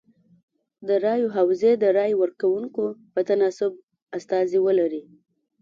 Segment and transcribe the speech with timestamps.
[0.87, 3.71] د رایو حوزې د رای ورکوونکو په تناسب
[4.17, 5.03] استازي ولري.